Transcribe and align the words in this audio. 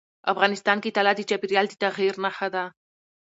افغانستان 0.31 0.77
کې 0.83 0.93
طلا 0.97 1.11
د 1.15 1.21
چاپېریال 1.29 1.65
د 1.69 1.73
تغیر 1.83 2.13
نښه 2.23 2.47
ده. 2.53 2.63